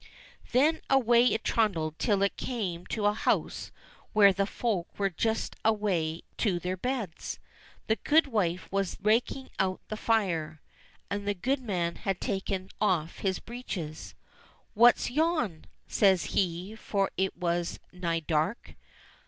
[0.51, 3.69] Then away it trundled till it came to a house
[4.13, 7.37] where the folk were just away to their beds.
[7.85, 10.59] The goodwife she was raking out the fire,
[11.11, 14.15] and the goodman had taken off his breeches.
[14.73, 18.73] "What's yon.?" says he, for it was nigh dark.